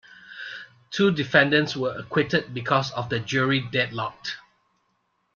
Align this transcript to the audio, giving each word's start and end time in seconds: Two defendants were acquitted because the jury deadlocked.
Two 0.89 1.11
defendants 1.11 1.75
were 1.75 1.95
acquitted 1.95 2.55
because 2.55 2.91
the 3.09 3.19
jury 3.19 3.59
deadlocked. 3.59 4.35